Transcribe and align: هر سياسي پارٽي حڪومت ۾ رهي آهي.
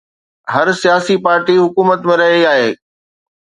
هر 0.53 0.67
سياسي 0.81 1.15
پارٽي 1.25 1.55
حڪومت 1.65 1.99
۾ 2.13 2.17
رهي 2.23 2.41
آهي. 2.55 2.69